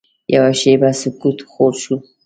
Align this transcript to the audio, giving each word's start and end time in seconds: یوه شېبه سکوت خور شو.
یوه 0.35 0.51
شېبه 0.59 0.89
سکوت 1.01 1.39
خور 1.51 1.73
شو. 1.83 1.95